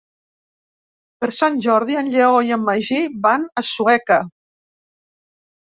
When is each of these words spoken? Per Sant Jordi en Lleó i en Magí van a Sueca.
Per 1.23 1.27
Sant 1.41 1.59
Jordi 1.65 1.99
en 2.01 2.09
Lleó 2.15 2.41
i 2.47 2.55
en 2.57 2.65
Magí 2.71 2.99
van 3.27 3.47
a 3.63 3.65
Sueca. 3.75 4.21